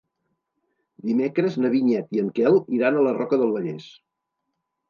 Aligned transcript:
Dimecres 1.09 1.59
na 1.65 1.71
Vinyet 1.75 2.17
i 2.19 2.23
en 2.23 2.31
Quel 2.39 2.57
iran 2.79 2.99
a 3.03 3.07
la 3.09 3.15
Roca 3.19 3.43
del 3.43 3.55
Vallès. 3.59 3.91